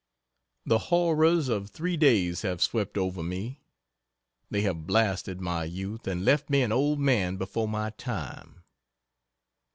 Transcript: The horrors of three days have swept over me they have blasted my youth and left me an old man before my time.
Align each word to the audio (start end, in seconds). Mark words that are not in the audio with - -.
The 0.65 0.79
horrors 0.89 1.47
of 1.47 1.69
three 1.69 1.95
days 1.95 2.41
have 2.41 2.59
swept 2.59 2.97
over 2.97 3.21
me 3.21 3.61
they 4.49 4.61
have 4.61 4.87
blasted 4.87 5.39
my 5.39 5.63
youth 5.65 6.07
and 6.07 6.25
left 6.25 6.49
me 6.49 6.63
an 6.63 6.71
old 6.71 6.99
man 6.99 7.37
before 7.37 7.67
my 7.67 7.91
time. 7.91 8.63